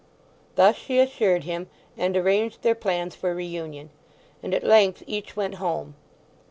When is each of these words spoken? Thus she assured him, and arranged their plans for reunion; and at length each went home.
Thus 0.55 0.77
she 0.77 0.97
assured 0.99 1.43
him, 1.43 1.69
and 1.95 2.17
arranged 2.17 2.63
their 2.63 2.73
plans 2.73 3.15
for 3.15 3.35
reunion; 3.35 3.91
and 4.41 4.51
at 4.51 4.63
length 4.63 5.03
each 5.05 5.35
went 5.35 5.53
home. 5.61 5.93